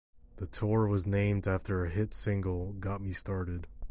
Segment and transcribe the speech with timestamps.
[0.37, 3.67] The tour was named after her hit single "Got me Started".